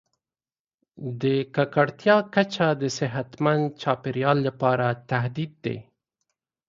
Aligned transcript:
د 1.21 1.23
ککړتیا 1.55 2.17
کچه 2.33 2.67
د 2.81 2.83
صحتمند 2.97 3.63
چاپیریال 3.81 4.37
لپاره 4.47 4.87
تهدید 5.11 5.51
دی. 5.65 5.77